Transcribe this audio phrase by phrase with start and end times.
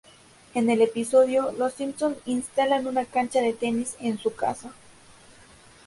[0.55, 4.71] En el episodio, los Simpson instalan una cancha de tenis en su casa.